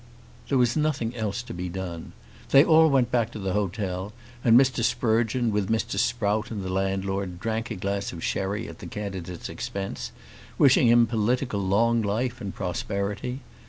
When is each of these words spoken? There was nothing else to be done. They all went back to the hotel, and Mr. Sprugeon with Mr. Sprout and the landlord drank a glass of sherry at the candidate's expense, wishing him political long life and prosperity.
There 0.49 0.57
was 0.57 0.75
nothing 0.75 1.15
else 1.15 1.43
to 1.43 1.53
be 1.53 1.69
done. 1.69 2.13
They 2.49 2.65
all 2.65 2.89
went 2.89 3.11
back 3.11 3.29
to 3.33 3.37
the 3.39 3.53
hotel, 3.53 4.13
and 4.43 4.59
Mr. 4.59 4.83
Sprugeon 4.83 5.51
with 5.51 5.69
Mr. 5.69 5.99
Sprout 5.99 6.49
and 6.49 6.63
the 6.63 6.73
landlord 6.73 7.39
drank 7.39 7.69
a 7.69 7.75
glass 7.75 8.11
of 8.11 8.23
sherry 8.23 8.67
at 8.67 8.79
the 8.79 8.87
candidate's 8.87 9.47
expense, 9.47 10.11
wishing 10.57 10.87
him 10.87 11.05
political 11.05 11.59
long 11.59 12.01
life 12.01 12.41
and 12.41 12.55
prosperity. 12.55 13.41